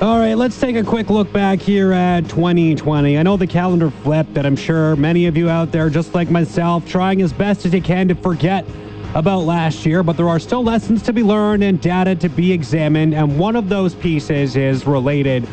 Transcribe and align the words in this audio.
All 0.00 0.20
right, 0.20 0.34
let's 0.34 0.60
take 0.60 0.76
a 0.76 0.84
quick 0.84 1.10
look 1.10 1.32
back 1.32 1.58
here 1.58 1.92
at 1.92 2.28
2020. 2.28 3.18
I 3.18 3.22
know 3.24 3.36
the 3.36 3.48
calendar 3.48 3.90
flipped, 3.90 4.38
and 4.38 4.46
I'm 4.46 4.54
sure 4.54 4.94
many 4.94 5.26
of 5.26 5.36
you 5.36 5.50
out 5.50 5.72
there, 5.72 5.90
just 5.90 6.14
like 6.14 6.30
myself, 6.30 6.86
trying 6.86 7.20
as 7.20 7.32
best 7.32 7.66
as 7.66 7.74
you 7.74 7.82
can 7.82 8.06
to 8.06 8.14
forget 8.14 8.64
about 9.16 9.40
last 9.40 9.84
year, 9.84 10.04
but 10.04 10.16
there 10.16 10.28
are 10.28 10.38
still 10.38 10.62
lessons 10.62 11.02
to 11.02 11.12
be 11.12 11.24
learned 11.24 11.64
and 11.64 11.80
data 11.80 12.14
to 12.14 12.28
be 12.28 12.52
examined, 12.52 13.12
and 13.12 13.40
one 13.40 13.56
of 13.56 13.68
those 13.68 13.92
pieces 13.96 14.54
is 14.54 14.86
related 14.86 15.48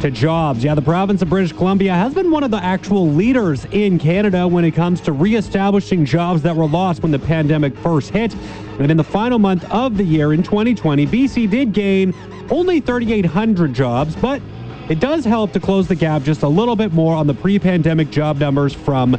to 0.00 0.10
jobs. 0.10 0.64
Yeah, 0.64 0.74
the 0.74 0.82
province 0.82 1.20
of 1.20 1.28
British 1.28 1.52
Columbia 1.52 1.92
has 1.92 2.14
been 2.14 2.30
one 2.30 2.42
of 2.42 2.50
the 2.50 2.62
actual 2.62 3.10
leaders 3.10 3.66
in 3.66 3.98
Canada 3.98 4.48
when 4.48 4.64
it 4.64 4.70
comes 4.70 5.00
to 5.02 5.12
reestablishing 5.12 6.06
jobs 6.06 6.40
that 6.42 6.56
were 6.56 6.66
lost 6.66 7.02
when 7.02 7.12
the 7.12 7.18
pandemic 7.18 7.76
first 7.78 8.10
hit. 8.10 8.34
And 8.78 8.90
in 8.90 8.96
the 8.96 9.04
final 9.04 9.38
month 9.38 9.70
of 9.70 9.98
the 9.98 10.04
year 10.04 10.32
in 10.32 10.42
2020, 10.42 11.06
BC 11.06 11.50
did 11.50 11.74
gain 11.74 12.14
only 12.50 12.80
3,800 12.80 13.74
jobs, 13.74 14.16
but 14.16 14.40
it 14.88 15.00
does 15.00 15.24
help 15.24 15.52
to 15.52 15.60
close 15.60 15.86
the 15.86 15.94
gap 15.94 16.22
just 16.22 16.42
a 16.42 16.48
little 16.48 16.76
bit 16.76 16.92
more 16.92 17.14
on 17.14 17.26
the 17.26 17.34
pre 17.34 17.58
pandemic 17.58 18.10
job 18.10 18.38
numbers 18.38 18.72
from 18.72 19.18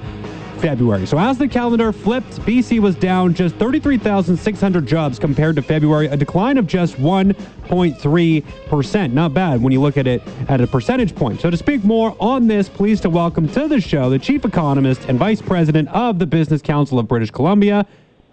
February. 0.61 1.07
So 1.07 1.17
as 1.17 1.39
the 1.39 1.47
calendar 1.47 1.91
flipped, 1.91 2.39
BC 2.41 2.79
was 2.79 2.95
down 2.95 3.33
just 3.33 3.55
33,600 3.55 4.85
jobs 4.85 5.17
compared 5.17 5.55
to 5.55 5.61
February, 5.61 6.07
a 6.07 6.15
decline 6.15 6.57
of 6.57 6.67
just 6.67 6.95
1.3%. 6.97 9.13
Not 9.13 9.33
bad 9.33 9.61
when 9.61 9.73
you 9.73 9.81
look 9.81 9.97
at 9.97 10.07
it 10.07 10.21
at 10.47 10.61
a 10.61 10.67
percentage 10.67 11.15
point. 11.15 11.41
So 11.41 11.49
to 11.49 11.57
speak 11.57 11.83
more 11.83 12.15
on 12.19 12.47
this, 12.47 12.69
pleased 12.69 13.01
to 13.03 13.09
welcome 13.09 13.49
to 13.49 13.67
the 13.67 13.81
show 13.81 14.11
the 14.11 14.19
Chief 14.19 14.45
Economist 14.45 15.09
and 15.09 15.17
Vice 15.17 15.41
President 15.41 15.89
of 15.89 16.19
the 16.19 16.27
Business 16.27 16.61
Council 16.61 16.99
of 16.99 17.07
British 17.07 17.31
Columbia, 17.31 17.85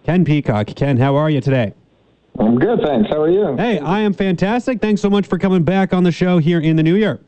Ken 0.05 0.25
Peacock. 0.25 0.67
Ken, 0.77 0.99
how 0.99 1.17
are 1.17 1.31
you 1.31 1.41
today? 1.41 1.73
I'm 2.39 2.59
good, 2.59 2.81
thanks. 2.83 3.09
How 3.11 3.23
are 3.23 3.31
you? 3.31 3.57
Hey, 3.57 3.79
I 3.79 4.01
am 4.01 4.13
fantastic. 4.13 4.81
Thanks 4.81 5.01
so 5.01 5.11
much 5.11 5.27
for 5.27 5.39
coming 5.39 5.65
back 5.65 5.93
on 5.93 6.05
the 6.05 6.13
show 6.13 6.39
here 6.39 6.61
in 6.61 6.77
the 6.77 6.83
new 6.83 6.95
year. 6.95 7.21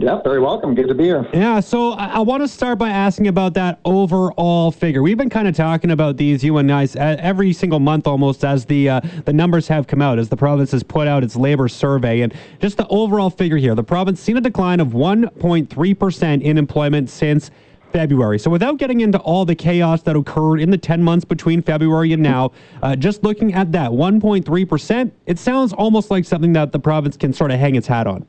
Yeah, 0.00 0.22
very 0.22 0.38
welcome. 0.38 0.76
Good 0.76 0.86
to 0.86 0.94
be 0.94 1.04
here. 1.04 1.28
Yeah, 1.34 1.58
so 1.58 1.90
I, 1.90 2.06
I 2.06 2.18
want 2.20 2.44
to 2.44 2.48
start 2.48 2.78
by 2.78 2.90
asking 2.90 3.26
about 3.26 3.54
that 3.54 3.80
overall 3.84 4.70
figure. 4.70 5.02
We've 5.02 5.18
been 5.18 5.28
kind 5.28 5.48
of 5.48 5.56
talking 5.56 5.90
about 5.90 6.16
these, 6.16 6.44
you 6.44 6.56
and 6.58 6.70
every 6.70 7.52
single 7.52 7.80
month 7.80 8.06
almost 8.06 8.44
as 8.44 8.64
the 8.64 8.88
uh, 8.88 9.00
the 9.24 9.32
numbers 9.32 9.66
have 9.66 9.88
come 9.88 10.00
out, 10.00 10.20
as 10.20 10.28
the 10.28 10.36
province 10.36 10.70
has 10.70 10.84
put 10.84 11.08
out 11.08 11.24
its 11.24 11.34
labor 11.34 11.66
survey. 11.66 12.20
And 12.20 12.32
just 12.60 12.76
the 12.76 12.86
overall 12.86 13.28
figure 13.28 13.56
here, 13.56 13.74
the 13.74 13.82
province 13.82 14.20
seen 14.20 14.36
a 14.36 14.40
decline 14.40 14.78
of 14.78 14.88
1.3% 14.88 16.42
in 16.42 16.58
employment 16.58 17.10
since 17.10 17.50
February. 17.92 18.38
So 18.38 18.52
without 18.52 18.76
getting 18.76 19.00
into 19.00 19.18
all 19.18 19.44
the 19.44 19.56
chaos 19.56 20.02
that 20.02 20.14
occurred 20.14 20.60
in 20.60 20.70
the 20.70 20.78
10 20.78 21.02
months 21.02 21.24
between 21.24 21.60
February 21.60 22.12
and 22.12 22.22
now, 22.22 22.52
uh, 22.84 22.94
just 22.94 23.24
looking 23.24 23.52
at 23.52 23.72
that 23.72 23.90
1.3%, 23.90 25.10
it 25.26 25.38
sounds 25.40 25.72
almost 25.72 26.08
like 26.08 26.24
something 26.24 26.52
that 26.52 26.70
the 26.70 26.78
province 26.78 27.16
can 27.16 27.32
sort 27.32 27.50
of 27.50 27.58
hang 27.58 27.74
its 27.74 27.88
hat 27.88 28.06
on. 28.06 28.24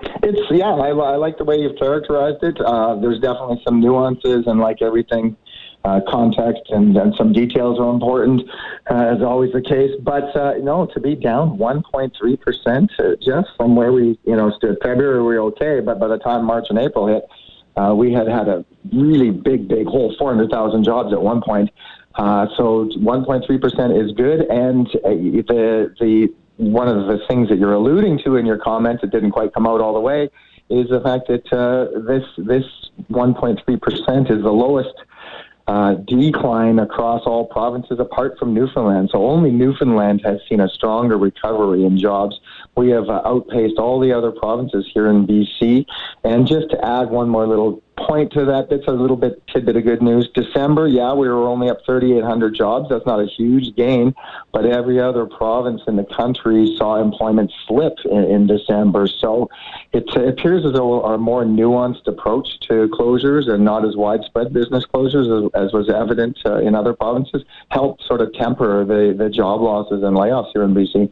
It's 0.00 0.40
yeah, 0.50 0.66
I, 0.66 0.90
I 0.90 1.16
like 1.16 1.38
the 1.38 1.44
way 1.44 1.56
you've 1.56 1.78
characterized 1.78 2.42
it. 2.42 2.60
Uh, 2.60 2.96
there's 2.96 3.20
definitely 3.20 3.60
some 3.66 3.80
nuances, 3.80 4.46
and 4.46 4.60
like 4.60 4.80
everything, 4.80 5.36
uh, 5.84 6.00
context 6.08 6.62
and, 6.70 6.96
and 6.96 7.14
some 7.16 7.32
details 7.32 7.78
are 7.80 7.90
important, 7.90 8.42
uh, 8.90 8.94
as 8.94 9.22
always 9.22 9.52
the 9.52 9.62
case. 9.62 9.90
But 10.02 10.34
uh, 10.36 10.54
no, 10.58 10.86
to 10.86 11.00
be 11.00 11.14
down 11.14 11.58
1.3 11.58 12.40
percent, 12.40 12.92
uh, 12.98 13.16
just 13.22 13.48
from 13.56 13.74
where 13.74 13.92
we 13.92 14.18
you 14.24 14.36
know 14.36 14.50
stood 14.56 14.76
February, 14.82 15.18
we 15.18 15.34
were 15.34 15.40
okay, 15.52 15.80
but 15.80 15.98
by 15.98 16.08
the 16.08 16.18
time 16.18 16.44
March 16.44 16.66
and 16.70 16.78
April 16.78 17.06
hit, 17.06 17.24
uh, 17.76 17.94
we 17.94 18.12
had 18.12 18.28
had 18.28 18.48
a 18.48 18.64
really 18.92 19.30
big, 19.30 19.68
big 19.68 19.86
hole, 19.86 20.14
400,000 20.18 20.84
jobs 20.84 21.12
at 21.12 21.20
one 21.20 21.40
point. 21.40 21.70
Uh, 22.14 22.46
so 22.56 22.88
1.3 22.98 23.60
percent 23.60 23.96
is 23.96 24.12
good, 24.12 24.40
and 24.50 24.88
uh, 25.04 25.10
the 25.10 25.94
the 26.00 26.28
one 26.58 26.88
of 26.88 27.06
the 27.06 27.24
things 27.26 27.48
that 27.48 27.58
you're 27.58 27.72
alluding 27.72 28.20
to 28.24 28.36
in 28.36 28.44
your 28.44 28.58
comments, 28.58 29.02
it 29.02 29.10
didn't 29.10 29.30
quite 29.30 29.54
come 29.54 29.66
out 29.66 29.80
all 29.80 29.94
the 29.94 30.00
way, 30.00 30.28
is 30.68 30.88
the 30.90 31.00
fact 31.00 31.28
that 31.28 31.50
uh, 31.52 32.00
this 32.06 32.24
this 32.36 32.64
1.3 33.10 33.80
percent 33.80 34.30
is 34.30 34.42
the 34.42 34.52
lowest 34.52 34.94
uh, 35.68 35.94
decline 35.94 36.78
across 36.78 37.22
all 37.26 37.44
provinces 37.44 38.00
apart 38.00 38.38
from 38.38 38.54
Newfoundland. 38.54 39.10
So 39.12 39.26
only 39.26 39.50
Newfoundland 39.50 40.22
has 40.24 40.40
seen 40.48 40.60
a 40.60 40.68
stronger 40.68 41.18
recovery 41.18 41.84
in 41.84 41.98
jobs. 41.98 42.40
We 42.74 42.88
have 42.90 43.08
uh, 43.10 43.20
outpaced 43.24 43.78
all 43.78 44.00
the 44.00 44.12
other 44.12 44.32
provinces 44.32 44.88
here 44.94 45.08
in 45.08 45.26
BC. 45.26 45.84
And 46.24 46.46
just 46.46 46.70
to 46.70 46.82
add 46.84 47.10
one 47.10 47.28
more 47.28 47.46
little 47.46 47.82
point 48.06 48.32
to 48.32 48.44
that. 48.44 48.68
That's 48.70 48.86
a 48.86 48.92
little 48.92 49.16
bit 49.16 49.42
tidbit 49.48 49.76
of 49.76 49.84
good 49.84 50.02
news. 50.02 50.28
December, 50.34 50.88
yeah, 50.88 51.12
we 51.12 51.28
were 51.28 51.46
only 51.46 51.68
up 51.68 51.78
3,800 51.84 52.54
jobs. 52.54 52.88
That's 52.88 53.06
not 53.06 53.20
a 53.20 53.26
huge 53.26 53.74
gain, 53.76 54.14
but 54.52 54.64
every 54.64 55.00
other 55.00 55.26
province 55.26 55.82
in 55.86 55.96
the 55.96 56.04
country 56.16 56.74
saw 56.76 57.00
employment 57.00 57.52
slip 57.66 57.94
in, 58.04 58.24
in 58.24 58.46
December. 58.46 59.06
So 59.06 59.48
it, 59.92 60.04
appears 60.16 60.64
as 60.64 60.72
though 60.72 61.02
our 61.02 61.18
more 61.18 61.44
nuanced 61.44 62.06
approach 62.06 62.48
to 62.68 62.88
closures 62.88 63.48
and 63.48 63.64
not 63.64 63.84
as 63.84 63.96
widespread 63.96 64.52
business 64.52 64.84
closures 64.92 65.46
as, 65.46 65.66
as 65.66 65.72
was 65.72 65.88
evident 65.90 66.38
uh, 66.44 66.56
in 66.56 66.74
other 66.74 66.94
provinces 66.94 67.42
helped 67.70 68.02
sort 68.04 68.20
of 68.20 68.32
temper 68.34 68.84
the, 68.84 69.14
the 69.16 69.30
job 69.30 69.60
losses 69.60 70.02
and 70.02 70.16
layoffs 70.16 70.50
here 70.52 70.62
in 70.62 70.74
BC. 70.74 71.10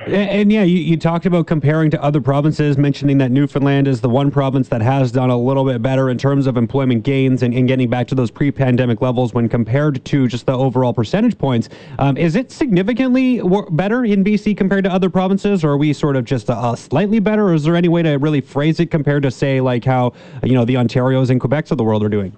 And, 0.00 0.14
and 0.14 0.52
yeah, 0.52 0.62
you, 0.62 0.78
you 0.78 0.96
talked 0.96 1.26
about 1.26 1.46
comparing 1.46 1.90
to 1.90 2.02
other 2.02 2.20
provinces, 2.20 2.76
mentioning 2.76 3.18
that 3.18 3.30
Newfoundland 3.30 3.88
is 3.88 4.00
the 4.00 4.08
one 4.08 4.30
province 4.30 4.68
that 4.68 4.82
has 4.82 5.12
done 5.12 5.30
a 5.30 5.38
little 5.38 5.64
bit 5.64 5.82
better 5.82 6.10
in 6.10 6.18
terms 6.20 6.46
of 6.46 6.56
employment 6.56 7.02
gains 7.02 7.42
and, 7.42 7.54
and 7.54 7.66
getting 7.66 7.88
back 7.88 8.06
to 8.08 8.14
those 8.14 8.30
pre-pandemic 8.30 9.00
levels 9.00 9.32
when 9.34 9.48
compared 9.48 10.04
to 10.04 10.28
just 10.28 10.46
the 10.46 10.52
overall 10.52 10.92
percentage 10.92 11.36
points. 11.38 11.68
Um, 11.98 12.16
is 12.16 12.36
it 12.36 12.52
significantly 12.52 13.40
better 13.70 14.04
in 14.04 14.22
BC 14.22 14.56
compared 14.56 14.84
to 14.84 14.92
other 14.92 15.10
provinces, 15.10 15.64
or 15.64 15.70
are 15.70 15.76
we 15.78 15.92
sort 15.92 16.16
of 16.16 16.24
just 16.24 16.48
a, 16.48 16.56
a 16.56 16.76
slightly 16.76 17.18
better? 17.18 17.48
Or 17.48 17.54
is 17.54 17.64
there 17.64 17.74
any 17.74 17.88
way 17.88 18.02
to 18.02 18.16
really 18.16 18.40
phrase 18.40 18.78
it 18.78 18.90
compared 18.90 19.22
to 19.22 19.30
say 19.30 19.60
like 19.60 19.84
how 19.84 20.12
you 20.44 20.52
know 20.52 20.64
the 20.64 20.74
Ontarios 20.74 21.30
and 21.30 21.40
Quebecs 21.40 21.70
of 21.70 21.78
the 21.78 21.84
world 21.84 22.04
are 22.04 22.08
doing? 22.08 22.36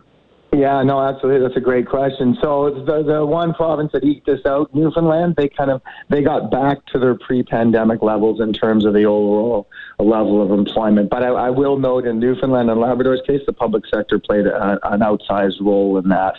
Yeah, 0.54 0.82
no, 0.82 1.00
absolutely. 1.00 1.40
That's 1.40 1.56
a 1.56 1.62
great 1.62 1.88
question. 1.88 2.36
So 2.42 2.84
the 2.84 3.02
the 3.02 3.24
one 3.24 3.54
province 3.54 3.90
that 3.92 4.04
eked 4.04 4.26
this 4.26 4.44
out, 4.44 4.74
Newfoundland, 4.74 5.34
they 5.34 5.48
kind 5.48 5.70
of 5.70 5.80
they 6.10 6.22
got 6.22 6.50
back 6.50 6.84
to 6.92 6.98
their 6.98 7.14
pre-pandemic 7.14 8.02
levels 8.02 8.38
in 8.38 8.52
terms 8.52 8.84
of 8.84 8.92
the 8.92 9.04
overall 9.04 9.66
level 9.98 10.42
of 10.42 10.50
employment. 10.50 11.08
But 11.08 11.22
I, 11.22 11.28
I 11.28 11.50
will 11.50 11.78
note 11.78 12.06
in 12.06 12.18
Newfoundland 12.18 12.70
and 12.70 12.78
Labrador's 12.78 13.22
case, 13.26 13.40
the 13.46 13.54
public 13.54 13.84
sector 13.86 14.18
played 14.18 14.46
a, 14.46 14.78
an 14.92 15.00
outsized 15.00 15.60
role 15.62 15.96
in 15.96 16.10
that. 16.10 16.34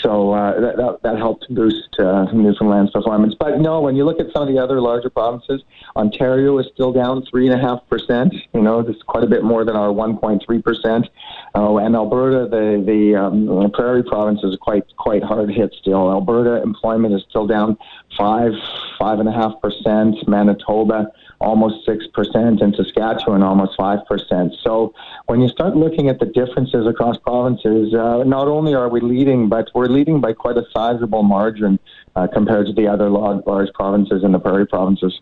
So 0.00 0.32
uh, 0.32 0.60
that, 0.60 0.76
that, 0.76 0.98
that 1.02 1.16
helped 1.16 1.46
boost 1.48 1.98
uh, 1.98 2.26
Newfoundland's 2.32 2.90
performance. 2.90 3.34
But 3.38 3.60
no, 3.60 3.80
when 3.80 3.96
you 3.96 4.04
look 4.04 4.20
at 4.20 4.26
some 4.34 4.42
of 4.42 4.48
the 4.48 4.62
other 4.62 4.82
larger 4.82 5.08
provinces, 5.08 5.62
Ontario 5.94 6.58
is 6.58 6.66
still 6.74 6.92
down 6.92 7.24
three 7.30 7.48
and 7.48 7.58
a 7.58 7.62
half 7.62 7.80
percent. 7.88 8.34
You 8.52 8.60
know, 8.60 8.82
this 8.82 8.96
is 8.96 9.02
quite 9.02 9.24
a 9.24 9.28
bit 9.28 9.44
more 9.44 9.64
than 9.64 9.76
our 9.76 9.88
1.3 9.88 10.62
percent. 10.62 11.06
Oh, 11.54 11.78
and 11.78 11.94
Alberta, 11.94 12.48
the 12.50 12.84
the 12.84 13.16
um, 13.16 13.45
prairie 13.72 14.02
province 14.02 14.40
is 14.42 14.56
quite 14.60 14.84
quite 14.96 15.22
hard 15.22 15.50
hit 15.50 15.74
still. 15.80 16.10
Alberta 16.10 16.62
employment 16.62 17.14
is 17.14 17.24
still 17.28 17.46
down 17.46 17.76
five 18.16 18.52
five 18.98 19.18
and 19.20 19.28
a 19.28 19.32
half 19.32 19.52
percent. 19.60 20.16
Manitoba 20.28 21.12
almost 21.40 21.86
6%, 21.86 22.62
and 22.62 22.74
Saskatchewan 22.74 23.42
almost 23.42 23.78
5%. 23.78 24.52
So 24.62 24.94
when 25.26 25.40
you 25.40 25.48
start 25.48 25.76
looking 25.76 26.08
at 26.08 26.18
the 26.18 26.26
differences 26.26 26.86
across 26.86 27.18
provinces, 27.18 27.94
uh, 27.94 28.24
not 28.24 28.48
only 28.48 28.74
are 28.74 28.88
we 28.88 29.00
leading, 29.00 29.48
but 29.48 29.68
we're 29.74 29.88
leading 29.88 30.20
by 30.20 30.32
quite 30.32 30.56
a 30.56 30.64
sizable 30.72 31.22
margin 31.22 31.78
uh, 32.14 32.26
compared 32.32 32.66
to 32.66 32.72
the 32.72 32.86
other 32.88 33.10
large, 33.10 33.44
provinces 33.74 34.24
in 34.24 34.32
the 34.32 34.38
prairie 34.38 34.66
provinces. 34.66 35.20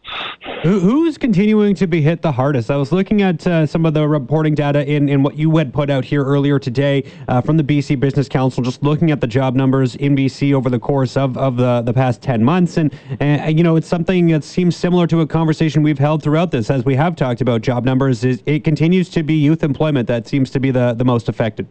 Who, 0.62 0.78
who's 0.78 1.18
continuing 1.18 1.74
to 1.76 1.86
be 1.86 2.02
hit 2.02 2.22
the 2.22 2.30
hardest? 2.30 2.70
I 2.70 2.76
was 2.76 2.92
looking 2.92 3.22
at 3.22 3.46
uh, 3.46 3.66
some 3.66 3.84
of 3.84 3.94
the 3.94 4.06
reporting 4.06 4.54
data 4.54 4.86
in, 4.88 5.08
in 5.08 5.22
what 5.22 5.36
you 5.36 5.56
had 5.56 5.72
put 5.72 5.90
out 5.90 6.04
here 6.04 6.22
earlier 6.22 6.58
today 6.58 7.04
uh, 7.26 7.40
from 7.40 7.56
the 7.56 7.64
BC 7.64 7.98
Business 8.14 8.28
Council, 8.28 8.62
just 8.62 8.80
looking 8.80 9.10
at 9.10 9.20
the 9.20 9.26
job 9.26 9.56
numbers 9.56 9.96
in 9.96 10.14
BC 10.14 10.52
over 10.52 10.70
the 10.70 10.78
course 10.78 11.16
of, 11.16 11.36
of 11.36 11.56
the, 11.56 11.82
the 11.82 11.92
past 11.92 12.22
10 12.22 12.44
months. 12.44 12.76
And, 12.76 12.94
and, 13.18 13.58
you 13.58 13.64
know, 13.64 13.74
it's 13.74 13.88
something 13.88 14.28
that 14.28 14.44
seems 14.44 14.76
similar 14.76 15.08
to 15.08 15.22
a 15.22 15.26
conversation 15.26 15.82
we've 15.82 15.98
held 15.98 16.22
throughout 16.22 16.52
this, 16.52 16.70
as 16.70 16.84
we 16.84 16.94
have 16.94 17.16
talked 17.16 17.40
about 17.40 17.62
job 17.62 17.84
numbers. 17.84 18.22
Is 18.22 18.40
it 18.46 18.62
continues 18.62 19.08
to 19.10 19.24
be 19.24 19.34
youth 19.34 19.64
employment 19.64 20.06
that 20.06 20.28
seems 20.28 20.50
to 20.50 20.60
be 20.60 20.70
the, 20.70 20.94
the 20.94 21.04
most 21.04 21.28
affected. 21.28 21.66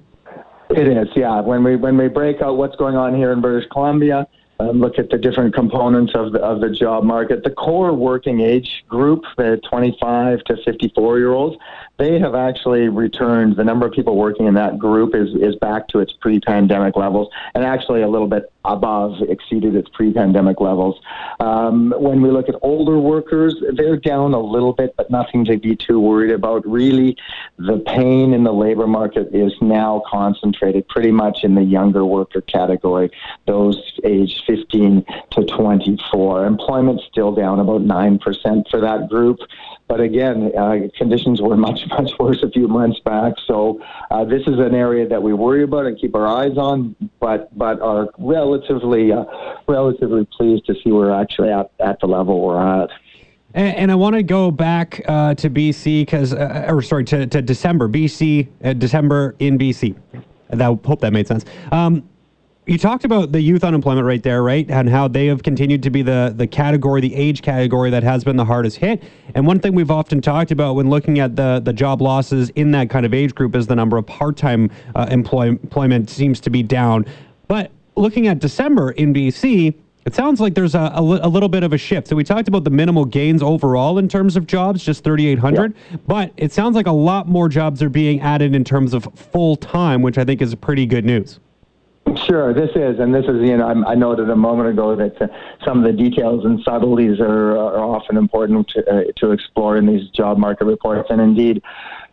It 0.69 0.85
is, 0.85 1.07
yeah. 1.15 1.39
When 1.39 1.63
we 1.63 1.77
when 1.77 1.95
we 1.97 2.09
break 2.09 2.41
out 2.41 2.57
what's 2.57 2.75
going 2.75 2.97
on 2.97 3.15
here 3.15 3.31
in 3.31 3.39
British 3.39 3.69
Columbia, 3.71 4.27
um, 4.69 4.79
look 4.79 4.99
at 4.99 5.09
the 5.09 5.17
different 5.17 5.53
components 5.53 6.13
of 6.15 6.31
the, 6.31 6.39
of 6.39 6.61
the 6.61 6.69
job 6.69 7.03
market. 7.03 7.43
The 7.43 7.49
core 7.51 7.93
working 7.93 8.41
age 8.41 8.83
group, 8.87 9.23
the 9.37 9.59
25 9.69 10.43
to 10.45 10.57
54 10.63 11.19
year 11.19 11.33
olds, 11.33 11.57
they 11.97 12.19
have 12.19 12.35
actually 12.35 12.87
returned. 12.87 13.55
The 13.55 13.63
number 13.63 13.85
of 13.85 13.93
people 13.93 14.15
working 14.15 14.45
in 14.45 14.53
that 14.53 14.77
group 14.77 15.15
is, 15.15 15.29
is 15.35 15.55
back 15.57 15.87
to 15.89 15.99
its 15.99 16.13
pre 16.13 16.39
pandemic 16.39 16.95
levels 16.95 17.29
and 17.55 17.63
actually 17.63 18.01
a 18.01 18.07
little 18.07 18.27
bit 18.27 18.52
above, 18.65 19.21
exceeded 19.27 19.75
its 19.75 19.89
pre 19.89 20.13
pandemic 20.13 20.59
levels. 20.61 20.99
Um, 21.39 21.93
when 21.97 22.21
we 22.21 22.31
look 22.31 22.49
at 22.49 22.55
older 22.61 22.97
workers, 22.97 23.55
they're 23.73 23.97
down 23.97 24.33
a 24.33 24.39
little 24.39 24.73
bit, 24.73 24.95
but 24.95 25.09
nothing 25.11 25.45
to 25.45 25.57
be 25.57 25.75
too 25.75 25.99
worried 25.99 26.31
about. 26.31 26.65
Really, 26.67 27.17
the 27.57 27.79
pain 27.79 28.33
in 28.33 28.43
the 28.43 28.53
labor 28.53 28.87
market 28.87 29.33
is 29.33 29.53
now 29.61 30.03
concentrated 30.09 30.87
pretty 30.87 31.11
much 31.11 31.43
in 31.43 31.55
the 31.55 31.63
younger 31.63 32.05
worker 32.05 32.41
category, 32.41 33.11
those 33.45 33.81
aged 34.03 34.43
15 34.47 35.05
to 35.31 35.45
24. 35.45 36.45
Employment's 36.45 37.03
still 37.05 37.33
down 37.33 37.59
about 37.59 37.81
9% 37.81 38.69
for 38.69 38.79
that 38.79 39.09
group. 39.09 39.39
But 39.93 40.01
again, 40.01 40.51
uh, 40.57 40.87
conditions 40.97 41.39
were 41.39 41.55
much, 41.55 41.81
much 41.89 42.09
worse 42.17 42.41
a 42.41 42.49
few 42.49 42.67
months 42.67 42.99
back. 43.01 43.33
So 43.45 43.79
uh, 44.09 44.25
this 44.25 44.41
is 44.47 44.57
an 44.57 44.73
area 44.73 45.07
that 45.07 45.21
we 45.21 45.33
worry 45.33 45.61
about 45.61 45.85
and 45.85 45.95
keep 45.99 46.15
our 46.15 46.25
eyes 46.25 46.57
on, 46.57 46.95
but 47.19 47.55
but 47.55 47.79
are 47.79 48.09
relatively 48.17 49.11
uh, 49.11 49.25
relatively 49.67 50.27
pleased 50.35 50.65
to 50.65 50.73
see 50.73 50.91
we're 50.91 51.11
actually 51.11 51.51
at, 51.51 51.69
at 51.79 51.99
the 51.99 52.07
level 52.07 52.41
we're 52.41 52.59
at. 52.59 52.89
And, 53.53 53.77
and 53.77 53.91
I 53.91 53.95
want 53.95 54.15
to 54.15 54.23
go 54.23 54.49
back 54.49 54.99
uh, 55.07 55.35
to 55.35 55.47
BC 55.47 56.01
because, 56.01 56.33
uh, 56.33 56.65
or 56.67 56.81
sorry, 56.81 57.03
to, 57.03 57.27
to 57.27 57.43
December, 57.43 57.87
BC, 57.87 58.47
uh, 58.63 58.73
December 58.73 59.35
in 59.37 59.59
BC. 59.59 59.95
I 60.51 60.63
hope 60.63 61.01
that 61.01 61.13
made 61.13 61.27
sense. 61.27 61.45
Um, 61.71 62.09
you 62.65 62.77
talked 62.77 63.03
about 63.03 63.31
the 63.31 63.41
youth 63.41 63.63
unemployment 63.63 64.07
rate 64.07 64.23
there, 64.23 64.41
right? 64.41 64.69
And 64.69 64.87
how 64.87 65.07
they 65.07 65.27
have 65.27 65.43
continued 65.43 65.83
to 65.83 65.89
be 65.89 66.01
the 66.01 66.33
the 66.35 66.47
category, 66.47 67.01
the 67.01 67.13
age 67.13 67.41
category 67.41 67.89
that 67.89 68.03
has 68.03 68.23
been 68.23 68.37
the 68.37 68.45
hardest 68.45 68.77
hit. 68.77 69.03
And 69.35 69.45
one 69.45 69.59
thing 69.59 69.75
we've 69.75 69.91
often 69.91 70.21
talked 70.21 70.51
about 70.51 70.75
when 70.75 70.89
looking 70.89 71.19
at 71.19 71.35
the 71.35 71.61
the 71.63 71.73
job 71.73 72.01
losses 72.01 72.49
in 72.51 72.71
that 72.71 72.89
kind 72.89 73.05
of 73.05 73.13
age 73.13 73.35
group 73.35 73.55
is 73.55 73.67
the 73.67 73.75
number 73.75 73.97
of 73.97 74.05
part 74.05 74.37
time 74.37 74.71
uh, 74.95 75.07
employ- 75.11 75.49
employment 75.49 76.09
seems 76.09 76.39
to 76.41 76.49
be 76.49 76.63
down. 76.63 77.05
But 77.47 77.71
looking 77.95 78.27
at 78.27 78.39
December 78.39 78.91
in 78.91 79.13
BC, 79.13 79.73
it 80.05 80.15
sounds 80.15 80.39
like 80.39 80.53
there's 80.53 80.75
a, 80.75 80.91
a, 80.95 81.01
li- 81.01 81.19
a, 81.21 81.29
little 81.29 81.47
bit 81.47 81.63
of 81.63 81.71
a 81.71 81.77
shift. 81.77 82.07
So 82.07 82.15
we 82.15 82.23
talked 82.23 82.47
about 82.47 82.63
the 82.65 82.69
minimal 82.69 83.05
gains 83.05 83.41
overall 83.41 83.99
in 83.99 84.09
terms 84.09 84.35
of 84.35 84.47
jobs, 84.47 84.83
just 84.83 85.03
3,800, 85.03 85.73
yeah. 85.73 85.97
but 86.07 86.33
it 86.35 86.51
sounds 86.51 86.75
like 86.75 86.87
a 86.87 86.91
lot 86.91 87.27
more 87.27 87.47
jobs 87.47 87.81
are 87.81 87.89
being 87.89 88.19
added 88.19 88.53
in 88.53 88.65
terms 88.65 88.93
of 88.93 89.07
full 89.15 89.55
time, 89.55 90.01
which 90.01 90.17
I 90.17 90.25
think 90.25 90.41
is 90.41 90.53
pretty 90.55 90.85
good 90.85 91.05
news. 91.05 91.39
Sure, 92.17 92.53
this 92.53 92.71
is, 92.75 92.99
and 92.99 93.13
this 93.13 93.25
is, 93.25 93.41
you 93.41 93.57
know, 93.57 93.67
I, 93.67 93.91
I 93.91 93.95
noted 93.95 94.29
a 94.29 94.35
moment 94.35 94.69
ago 94.69 94.95
that 94.95 95.21
uh, 95.21 95.27
some 95.65 95.77
of 95.79 95.83
the 95.83 95.93
details 95.93 96.45
and 96.45 96.61
subtleties 96.63 97.19
are, 97.19 97.57
are 97.57 97.79
often 97.79 98.17
important 98.17 98.67
to, 98.69 98.89
uh, 98.89 99.03
to 99.17 99.31
explore 99.31 99.77
in 99.77 99.85
these 99.85 100.09
job 100.09 100.37
market 100.37 100.65
reports. 100.65 101.09
And 101.09 101.21
indeed, 101.21 101.61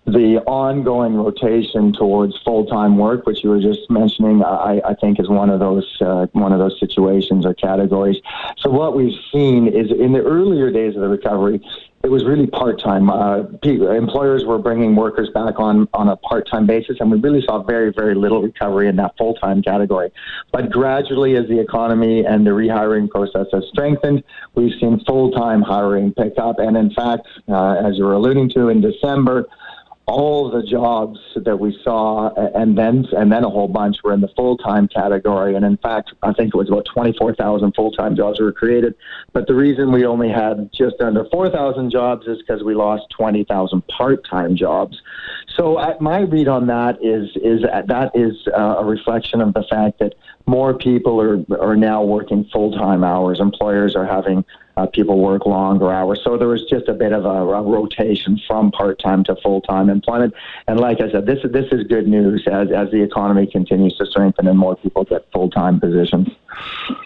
the 0.07 0.39
ongoing 0.47 1.15
rotation 1.15 1.93
towards 1.93 2.39
full-time 2.45 2.97
work, 2.97 3.27
which 3.27 3.45
you 3.45 3.51
were 3.51 3.61
just 3.61 3.91
mentioning, 3.91 4.43
I, 4.43 4.81
I 4.85 4.95
think 4.95 5.21
is 5.21 5.29
one 5.29 5.51
of 5.51 5.61
those 5.61 5.87
uh, 6.01 6.27
one 6.33 6.53
of 6.53 6.59
those 6.59 6.79
situations 6.81 7.45
or 7.45 7.55
categories. 7.55 8.17
So 8.59 8.71
what 8.71 8.97
we've 8.97 9.19
seen 9.33 9.69
is 9.69 9.91
in 9.91 10.13
the 10.13 10.23
earlier 10.23 10.71
days 10.71 10.95
of 10.95 11.03
the 11.03 11.09
recovery, 11.09 11.61
it 12.03 12.11
was 12.11 12.25
really 12.25 12.47
part-time. 12.47 13.11
Uh, 13.11 13.43
employers 13.63 14.45
were 14.47 14.59
bringing 14.59 14.97
workers 14.97 15.29
back 15.35 15.61
on 15.61 15.87
on 15.93 16.09
a 16.09 16.17
part-time 16.17 16.67
basis, 16.67 16.97
and 16.99 17.11
we 17.11 17.19
really 17.19 17.43
saw 17.43 17.63
very 17.63 17.93
very 17.93 18.15
little 18.15 18.43
recovery 18.43 18.89
in 18.89 18.97
that 18.97 19.15
full-time 19.19 19.63
category. 19.63 20.11
But 20.51 20.71
gradually, 20.71 21.37
as 21.37 21.47
the 21.49 21.61
economy 21.61 22.25
and 22.25 22.47
the 22.47 22.51
rehiring 22.51 23.11
process 23.11 23.47
has 23.53 23.65
strengthened, 23.71 24.25
we've 24.55 24.73
seen 24.81 25.05
full-time 25.07 25.61
hiring 25.61 26.15
pick 26.15 26.35
up, 26.39 26.59
and 26.59 26.77
in 26.77 26.91
fact, 26.95 27.27
uh, 27.49 27.75
as 27.85 27.99
you 27.99 28.05
were 28.05 28.15
alluding 28.15 28.49
to, 28.51 28.69
in 28.69 28.81
December 28.81 29.47
all 30.11 30.51
the 30.51 30.63
jobs 30.63 31.21
that 31.37 31.61
we 31.61 31.79
saw, 31.85 32.31
and 32.35 32.77
then 32.77 33.07
and 33.17 33.31
then 33.31 33.45
a 33.45 33.49
whole 33.49 33.69
bunch 33.69 33.99
were 34.03 34.13
in 34.13 34.21
the 34.21 34.33
full 34.35 34.57
time 34.57 34.89
category. 34.89 35.55
And 35.55 35.65
in 35.65 35.77
fact, 35.77 36.13
I 36.23 36.33
think 36.33 36.53
it 36.53 36.57
was 36.57 36.69
about 36.69 36.87
24,000 36.93 37.73
full 37.75 37.93
time 37.93 38.17
jobs 38.17 38.41
were 38.41 38.53
created. 38.53 38.95
But 39.33 39.47
the 39.47 39.55
reason 39.55 39.93
we 39.93 40.05
only 40.05 40.29
had 40.29 40.71
just 40.73 41.01
under 41.01 41.25
4,000 41.31 41.91
jobs 41.91 42.27
is 42.27 42.39
because 42.39 42.65
we 42.65 42.75
lost 42.75 43.05
20,000 43.17 43.87
part 43.87 44.27
time 44.29 44.57
jobs. 44.57 45.01
So 45.61 45.79
my 46.01 46.21
read 46.21 46.49
on 46.49 46.69
that 46.69 47.05
is 47.05 47.37
is 47.37 47.61
that 47.61 48.13
is 48.15 48.33
uh, 48.49 48.77
a 48.79 48.85
reflection 48.85 49.43
of 49.43 49.53
the 49.53 49.63
fact 49.65 49.99
that 49.99 50.15
more 50.47 50.73
people 50.73 51.21
are 51.21 51.45
are 51.61 51.77
now 51.77 52.03
working 52.03 52.47
full 52.51 52.73
time 52.73 53.05
hours. 53.05 53.41
Employers 53.41 53.95
are 53.95 54.07
having 54.07 54.43
uh, 54.79 54.87
people 54.87 55.19
work 55.19 55.45
longer 55.45 55.93
hours. 55.93 56.23
So 56.25 56.39
there 56.39 56.49
was 56.49 56.65
just 56.65 56.89
a 56.89 56.95
bit 56.95 57.13
of 57.13 57.27
a, 57.27 57.29
a 57.29 57.63
rotation 57.63 58.41
from 58.47 58.71
part 58.71 59.01
time 59.01 59.23
to 59.25 59.37
full 59.43 59.61
time 59.61 59.91
employment. 59.91 60.33
And 60.67 60.81
like 60.81 61.03
I 61.03 61.11
said, 61.11 61.27
this 61.27 61.41
this 61.45 61.67
is 61.73 61.87
good 61.87 62.09
news 62.09 62.43
as 62.51 62.73
as 62.73 62.91
the 62.91 63.03
economy 63.03 63.47
continues 63.47 63.99
to 63.99 64.07
strengthen 64.07 64.47
and 64.47 64.59
more 64.59 64.77
people 64.77 65.05
get 65.05 65.31
full 65.31 65.51
time 65.51 65.79
positions. 65.79 66.29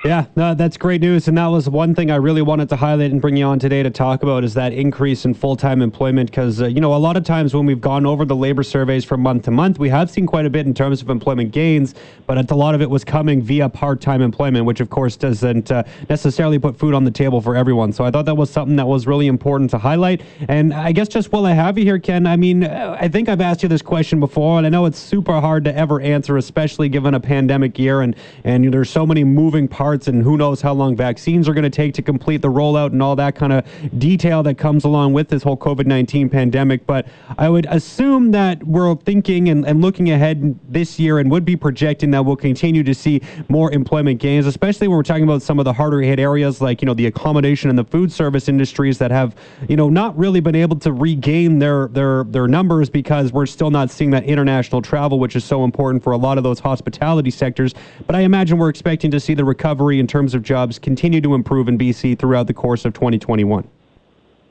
Yeah, 0.05 0.26
no, 0.37 0.55
that's 0.55 0.76
great 0.76 1.00
news. 1.00 1.29
And 1.29 1.38
that 1.38 1.46
was 1.46 1.69
one 1.69 1.94
thing 1.94 2.11
I 2.11 2.17
really 2.17 2.43
wanted 2.43 2.69
to 2.70 2.76
highlight 2.76 3.11
and 3.11 3.20
bring 3.20 3.37
you 3.37 3.46
on 3.46 3.58
today 3.58 3.82
to 3.82 3.91
talk 3.91 4.23
about 4.23 4.44
is 4.44 4.55
that 4.55 4.73
increase 4.73 5.25
in 5.25 5.35
full 5.35 5.56
time 5.56 5.82
employment. 5.82 6.31
Because, 6.31 6.61
uh, 6.61 6.67
you 6.67 6.81
know, 6.81 6.94
a 6.94 6.96
lot 6.96 7.17
of 7.17 7.25
times 7.25 7.55
when 7.55 7.67
we've 7.67 7.81
gone 7.81 8.06
over 8.06 8.25
the 8.25 8.37
labor 8.37 8.62
surveys 8.62 9.05
from 9.05 9.20
month 9.23 9.44
to 9.44 9.50
month, 9.50 9.79
we 9.79 9.88
have 9.88 10.11
seen 10.11 10.26
quite 10.26 10.46
a 10.46 10.50
bit 10.50 10.67
in 10.67 10.75
terms 10.75 11.00
of 11.00 11.11
employment 11.11 11.52
gains, 11.52 11.94
but 12.26 12.50
a 12.50 12.55
lot 12.55 12.75
of 12.75 12.82
it 12.82 12.91
was 12.91 13.05
coming 13.05 13.43
via 13.43 13.69
part 13.69 14.00
time 14.00 14.20
employment, 14.20 14.64
which 14.67 14.81
of 14.81 14.91
course 14.91 15.17
doesn't 15.17 15.70
uh, 15.70 15.82
necessarily 16.08 16.58
put 16.58 16.76
food 16.79 16.94
on 16.94 17.05
the 17.05 17.11
table 17.11 17.41
for 17.41 17.56
everyone. 17.56 17.93
So 17.93 18.05
I 18.05 18.11
thought 18.11 18.26
that 18.26 18.37
was 18.37 18.50
something 18.50 18.76
that 18.76 18.87
was 18.87 19.06
really 19.06 19.26
important 19.26 19.70
to 19.70 19.79
highlight. 19.79 20.23
And 20.49 20.73
I 20.75 20.93
guess 20.93 21.08
just 21.08 21.32
while 21.32 21.46
I 21.46 21.52
have 21.52 21.79
you 21.79 21.85
here, 21.85 21.99
Ken, 21.99 22.26
I 22.26 22.37
mean, 22.37 22.64
I 22.64 23.08
think 23.08 23.29
I've 23.29 23.41
asked 23.41 23.62
you 23.62 23.69
this 23.69 23.82
question 23.82 24.20
before, 24.20 24.58
and 24.58 24.67
I 24.67 24.70
know 24.70 24.85
it's 24.87 24.99
super 24.99 25.41
hard 25.41 25.64
to 25.64 25.76
ever 25.76 26.00
answer, 26.00 26.37
especially 26.37 26.88
given 26.88 27.14
a 27.14 27.20
pandemic 27.20 27.79
year 27.79 28.00
and, 28.02 28.17
and 28.44 28.73
there's 28.73 28.91
so 28.91 29.06
many 29.06 29.25
moving 29.34 29.69
parts 29.69 30.08
and 30.08 30.22
who 30.22 30.36
knows 30.36 30.60
how 30.60 30.72
long 30.72 30.96
vaccines 30.96 31.48
are 31.48 31.54
going 31.54 31.64
to 31.64 31.70
take 31.70 31.94
to 31.94 32.02
complete 32.02 32.42
the 32.42 32.48
rollout 32.48 32.92
and 32.92 33.02
all 33.02 33.16
that 33.16 33.34
kind 33.34 33.52
of 33.52 33.64
detail 33.98 34.42
that 34.42 34.56
comes 34.56 34.84
along 34.84 35.12
with 35.12 35.28
this 35.28 35.42
whole 35.42 35.56
COVID 35.56 35.86
19 35.86 36.28
pandemic. 36.28 36.86
But 36.86 37.06
I 37.38 37.48
would 37.48 37.66
assume 37.66 38.31
that 38.32 38.62
we're 38.64 38.94
thinking 38.96 39.48
and, 39.48 39.66
and 39.66 39.82
looking 39.82 40.10
ahead 40.10 40.58
this 40.69 40.98
year 40.98 41.19
and 41.19 41.31
would 41.31 41.44
be 41.44 41.56
projecting 41.56 42.10
that 42.12 42.25
we'll 42.25 42.36
continue 42.36 42.82
to 42.84 42.94
see 42.94 43.20
more 43.48 43.72
employment 43.72 44.20
gains, 44.20 44.46
especially 44.46 44.88
when 44.88 44.96
we're 44.96 45.02
talking 45.02 45.25
about 45.25 45.42
some 45.42 45.58
of 45.58 45.64
the 45.64 45.72
harder 45.72 46.00
hit 46.00 46.19
areas 46.19 46.60
like, 46.60 46.81
you 46.82 46.86
know, 46.86 46.94
the 46.94 47.06
accommodation 47.06 47.70
and 47.70 47.78
the 47.78 47.84
food 47.84 48.12
service 48.12 48.48
industries 48.48 48.98
that 48.98 49.10
have, 49.10 49.34
you 49.69 49.76
know, 49.76 49.88
not 49.88 50.16
really 50.16 50.40
been 50.40 50.54
able 50.54 50.76
to 50.76 50.92
regain 50.92 51.58
their, 51.58 51.88
their, 51.88 52.25
their 52.25 52.46
numbers 52.46 52.88
because 52.88 53.32
we're 53.32 53.46
still 53.46 53.70
not 53.70 53.90
seeing 53.90 54.10
that 54.10 54.25
international 54.25 54.81
travel, 54.82 55.19
which 55.19 55.36
is 55.36 55.44
so 55.44 55.64
important 55.64 56.02
for 56.02 56.12
a 56.12 56.16
lot 56.16 56.38
of 56.38 56.44
those 56.44 56.58
hospitality 56.58 57.31
sectors. 57.31 57.75
But 58.06 58.16
I 58.16 58.20
imagine 58.20 58.58
we're 58.58 58.69
expecting 58.69 59.10
to 59.10 59.20
see 59.24 59.34
the 59.34 59.44
recovery 59.44 59.98
in 59.98 60.06
terms 60.06 60.34
of 60.34 60.42
jobs 60.42 60.78
continue 60.78 61.20
to 61.20 61.34
improve 61.34 61.68
in 61.68 61.78
BC 61.78 62.18
throughout 62.18 62.46
the 62.46 62.54
course 62.54 62.84
of 62.84 62.92
2021? 62.92 63.66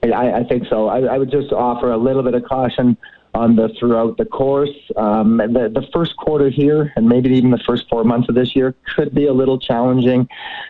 I, 0.04 0.34
I 0.40 0.44
think 0.44 0.68
so. 0.70 0.88
I, 0.88 1.02
I, 1.02 1.18
would 1.18 1.32
just 1.32 1.54
offer 1.54 1.92
a 1.92 1.98
little 1.98 2.24
bit 2.24 2.34
of 2.34 2.44
caution 2.44 2.98
on 3.34 3.56
the 3.56 3.70
throughout 3.80 4.18
the 4.18 4.26
course. 4.26 4.70
Um, 4.96 5.38
the, 5.38 5.72
the 5.74 5.88
first 5.94 6.16
quarter 6.18 6.50
here, 6.50 6.92
and 6.96 7.08
maybe 7.08 7.30
even 7.30 7.52
the 7.52 7.64
first 7.66 7.86
four 7.90 8.04
months 8.04 8.30
of 8.30 8.36
this 8.36 8.56
year, 8.56 8.76
could 8.96 9.16
be 9.16 9.26
a 9.28 9.34
little 9.34 9.58
challenging. 9.58 10.28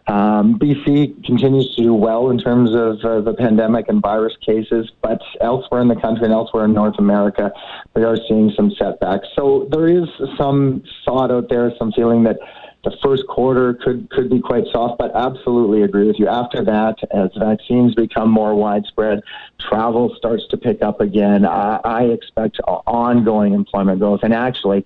Um, 0.07 0.59
BC 0.59 1.25
continues 1.25 1.75
to 1.75 1.83
do 1.83 1.93
well 1.93 2.29
in 2.29 2.37
terms 2.37 2.73
of 2.73 3.03
uh, 3.03 3.21
the 3.21 3.33
pandemic 3.33 3.89
and 3.89 4.01
virus 4.01 4.33
cases, 4.45 4.91
but 5.01 5.21
elsewhere 5.41 5.81
in 5.81 5.87
the 5.87 5.95
country 5.95 6.25
and 6.25 6.33
elsewhere 6.33 6.65
in 6.65 6.73
North 6.73 6.99
America, 6.99 7.51
we 7.95 8.03
are 8.03 8.17
seeing 8.27 8.51
some 8.55 8.71
setbacks. 8.77 9.27
So 9.35 9.67
there 9.71 9.87
is 9.87 10.07
some 10.37 10.83
thought 11.05 11.31
out 11.31 11.49
there, 11.49 11.73
some 11.77 11.91
feeling 11.91 12.23
that 12.23 12.37
the 12.83 12.95
first 13.01 13.25
quarter 13.27 13.73
could 13.73 14.09
could 14.09 14.29
be 14.29 14.41
quite 14.41 14.65
soft, 14.71 14.97
but 14.97 15.15
absolutely 15.15 15.83
agree 15.83 16.07
with 16.07 16.19
you. 16.19 16.27
After 16.27 16.63
that, 16.65 16.95
as 17.11 17.29
vaccines 17.37 17.95
become 17.95 18.29
more 18.29 18.55
widespread, 18.55 19.21
travel 19.59 20.13
starts 20.17 20.43
to 20.49 20.57
pick 20.57 20.81
up 20.81 20.99
again. 20.99 21.45
I, 21.45 21.79
I 21.83 22.03
expect 22.03 22.59
ongoing 22.61 23.53
employment 23.53 23.99
growth, 23.99 24.19
and 24.23 24.33
actually, 24.33 24.85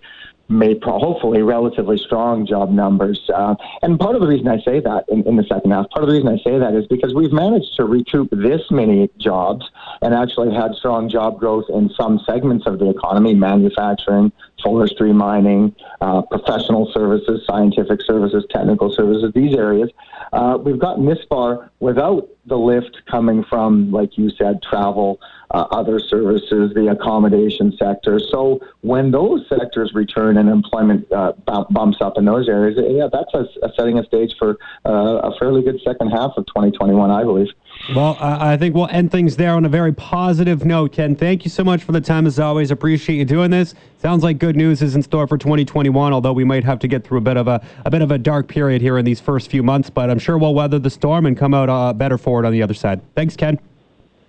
made 0.50 0.82
hopefully 0.84 1.42
relatively 1.42 1.98
strong 1.98 2.46
job 2.46 2.72
numbers. 2.72 3.20
Uh, 3.34 3.56
and 3.82 4.00
part 4.00 4.16
of 4.16 4.22
the 4.22 4.28
reason 4.28 4.48
I 4.48 4.60
say 4.62 4.80
that 4.80 5.06
in, 5.10 5.28
in, 5.28 5.36
the 5.36 5.44
second 5.44 5.72
half, 5.72 5.90
part 5.90 6.04
of 6.04 6.10
the 6.10 6.16
reason 6.16 6.30
I 6.30 6.38
say 6.44 6.58
that 6.58 6.74
is 6.74 6.88
because 6.88 7.14
we've 7.14 7.34
managed 7.34 7.76
to 7.76 7.86
recoup 7.86 8.30
this 8.32 8.62
many 8.72 9.10
jobs 9.18 9.70
and 10.02 10.14
actually 10.14 10.54
had 10.54 10.74
strong 10.76 11.10
job 11.10 11.40
growth 11.40 11.66
in 11.70 11.90
some 12.00 12.20
segments 12.26 12.66
of 12.66 12.80
the 12.80 12.90
economy, 12.90 13.34
manufacturing, 13.34 14.32
forestry, 14.64 15.14
mining, 15.14 15.76
uh, 16.02 16.22
professional 16.24 16.92
services, 16.94 17.46
scientific 17.46 18.02
services, 18.02 18.46
technical 18.50 18.92
services, 18.92 19.32
these 19.34 19.56
areas. 19.56 19.90
Uh, 20.34 20.58
we've 20.62 20.80
gotten 20.80 21.06
this 21.06 21.20
far 21.30 21.72
without 21.80 22.30
the 22.46 22.58
lift 22.58 23.02
coming 23.10 23.44
from, 23.44 23.92
like 23.92 24.18
you 24.18 24.30
said, 24.30 24.62
travel, 24.62 25.20
uh, 25.52 25.66
other 25.72 26.00
services, 26.00 26.74
the 26.74 26.88
accommodation 26.92 27.76
sector. 27.78 28.20
So 28.20 28.60
when 28.82 29.12
those 29.12 29.46
sectors 29.48 29.92
return 29.94 30.38
and 30.38 30.50
employment 30.50 31.12
uh, 31.12 31.34
bumps 31.46 31.98
up 32.02 32.18
in 32.18 32.26
those 32.26 32.50
areas, 32.50 32.78
yeah, 32.90 33.08
that's 33.12 33.34
a, 33.34 33.48
a 33.66 33.72
setting 33.78 33.98
a 34.00 34.04
stage 34.04 34.36
for 34.38 34.58
uh, 34.86 35.30
a 35.30 35.38
fairly 35.38 35.62
good 35.62 35.80
second 35.86 36.10
half 36.10 36.32
of 36.38 36.46
2021, 36.48 37.12
I 37.12 37.24
believe. 37.24 37.48
Well, 37.96 38.18
I 38.20 38.58
think 38.58 38.76
we'll 38.76 38.90
end 38.90 39.12
things 39.12 39.38
there 39.38 39.54
on 39.54 39.64
a 39.64 39.70
very 39.70 39.94
positive 39.94 40.66
note. 40.66 40.94
Ken, 40.94 41.16
thank 41.16 41.46
you 41.46 41.52
so 41.52 41.64
much 41.64 41.84
for 41.84 41.92
the 41.92 42.02
time 42.02 42.26
as 42.26 42.40
always. 42.40 42.72
Appreciate 42.72 43.18
you 43.18 43.26
doing 43.26 43.52
this. 43.52 43.76
Sounds 44.00 44.24
like 44.24 44.40
good 44.40 44.56
news 44.56 44.82
is 44.82 44.96
in 44.96 45.04
store 45.04 45.28
for 45.28 45.38
2021, 45.38 46.12
although 46.12 46.34
we 46.34 46.44
might 46.44 46.64
have 46.64 46.80
to 46.80 46.88
get 46.88 47.04
through 47.04 47.20
a 47.20 47.22
bit 47.22 47.38
of 47.38 47.48
a, 47.48 47.66
a 47.86 47.92
bit 47.92 48.02
of 48.02 48.12
a 48.12 48.18
dark 48.18 48.48
period 48.48 48.82
here 48.82 48.98
in 48.98 49.06
these 49.06 49.20
first 49.20 49.50
few 49.50 49.64
months. 49.64 49.90
But 49.90 50.10
I'm 50.10 50.20
sure 50.20 50.38
we'll 50.38 50.56
weather 50.56 50.80
the 50.80 50.90
storm 50.90 51.26
and 51.26 51.38
come 51.38 51.54
out 51.54 51.70
uh, 51.70 51.94
better 51.94 52.18
for 52.18 52.44
it 52.44 52.48
on 52.48 52.52
the 52.52 52.64
other 52.64 52.74
side. 52.74 53.02
Thanks, 53.16 53.36
Ken. 53.36 53.60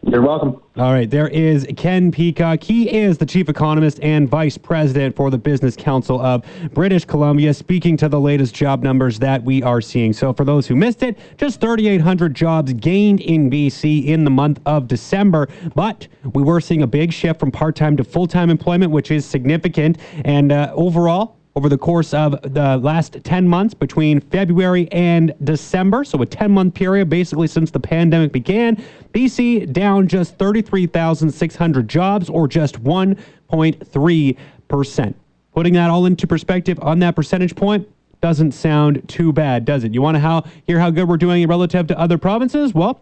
You're 0.03 0.23
welcome. 0.23 0.63
All 0.77 0.93
right, 0.93 1.11
there 1.11 1.27
is 1.29 1.67
Ken 1.77 2.13
Peacock. 2.13 2.63
He 2.63 2.89
is 2.89 3.19
the 3.19 3.27
chief 3.27 3.49
economist 3.49 3.99
and 4.01 4.29
vice 4.29 4.57
president 4.57 5.17
for 5.17 5.29
the 5.29 5.39
Business 5.39 5.75
Council 5.75 6.21
of 6.21 6.45
British 6.73 7.05
Columbia, 7.05 7.53
speaking 7.53 7.97
to 7.97 8.09
the 8.09 8.21
latest 8.21 8.55
job 8.55 8.85
numbers 8.85 9.19
that 9.19 9.43
we 9.43 9.61
are 9.63 9.81
seeing. 9.81 10.13
So, 10.13 10.33
for 10.33 10.45
those 10.45 10.69
who 10.69 10.77
missed 10.77 11.03
it, 11.03 11.19
just 11.37 11.61
3,800 11.61 12.33
jobs 12.33 12.73
gained 12.75 13.21
in 13.21 13.51
BC 13.51 14.07
in 14.07 14.23
the 14.23 14.31
month 14.31 14.61
of 14.67 14.87
December. 14.87 15.49
But 15.75 16.07
we 16.33 16.45
were 16.45 16.61
seeing 16.61 16.83
a 16.83 16.87
big 16.87 17.13
shift 17.13 17.41
from 17.41 17.51
part 17.51 17.75
time 17.75 17.97
to 17.97 18.05
full 18.05 18.29
time 18.29 18.51
employment, 18.51 18.93
which 18.93 19.11
is 19.11 19.27
significant. 19.27 19.99
And 20.25 20.53
uh, 20.53 20.73
overall, 20.75 21.38
over 21.59 21.69
the 21.69 21.77
course 21.77 22.15
of 22.15 22.41
the 22.55 22.77
last 22.77 23.19
10 23.25 23.49
months 23.49 23.75
between 23.75 24.21
February 24.21 24.89
and 24.93 25.35
December. 25.43 26.05
So, 26.05 26.23
a 26.23 26.27
10 26.27 26.53
month 26.53 26.75
period 26.75 27.11
basically 27.11 27.49
since 27.49 27.73
the 27.73 27.81
pandemic 27.81 28.31
began. 28.31 28.77
BC 29.13 29.73
down 29.73 30.07
just 30.07 30.39
33,600 30.39 31.89
jobs 31.89 32.31
or 32.31 32.47
just 32.47 32.81
1.3%. 32.85 35.15
Putting 35.53 35.73
that 35.73 35.91
all 35.91 36.07
into 36.07 36.29
perspective 36.29 36.79
on 36.81 37.01
that 37.01 37.17
percentage 37.17 37.57
point 37.57 37.89
doesn't 38.21 38.53
sound 38.53 39.09
too 39.09 39.33
bad, 39.33 39.65
does 39.65 39.83
it? 39.83 39.93
You 39.93 40.01
want 40.01 40.15
to 40.15 40.21
how, 40.21 40.45
hear 40.65 40.79
how 40.79 40.91
good 40.91 41.09
we're 41.09 41.17
doing 41.17 41.45
relative 41.49 41.89
to 41.89 41.99
other 41.99 42.19
provinces? 42.19 42.73
Well, 42.73 43.01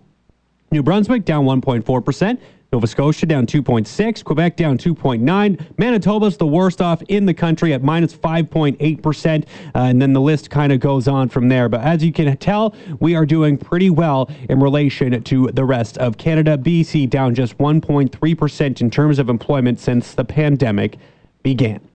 New 0.70 0.82
Brunswick 0.82 1.26
down 1.26 1.44
1.4%. 1.44 2.38
Nova 2.76 2.86
Scotia 2.86 3.24
down 3.24 3.46
2.6, 3.46 4.22
Quebec 4.22 4.54
down 4.54 4.76
2.9, 4.76 5.78
Manitoba's 5.78 6.36
the 6.36 6.46
worst 6.46 6.82
off 6.82 7.00
in 7.08 7.24
the 7.24 7.32
country 7.32 7.72
at 7.72 7.82
minus 7.82 8.14
5.8%, 8.14 9.42
uh, 9.42 9.46
and 9.74 10.02
then 10.02 10.12
the 10.12 10.20
list 10.20 10.50
kind 10.50 10.70
of 10.70 10.78
goes 10.78 11.08
on 11.08 11.30
from 11.30 11.48
there. 11.48 11.70
But 11.70 11.80
as 11.80 12.04
you 12.04 12.12
can 12.12 12.36
tell, 12.36 12.74
we 13.00 13.14
are 13.14 13.24
doing 13.24 13.56
pretty 13.56 13.88
well 13.88 14.30
in 14.50 14.60
relation 14.60 15.22
to 15.22 15.46
the 15.52 15.64
rest 15.64 15.96
of 15.96 16.18
Canada. 16.18 16.58
BC 16.58 17.08
down 17.08 17.34
just 17.34 17.56
1.3% 17.56 18.80
in 18.82 18.90
terms 18.90 19.18
of 19.18 19.30
employment 19.30 19.80
since 19.80 20.12
the 20.12 20.26
pandemic 20.26 20.98
began. 21.42 21.88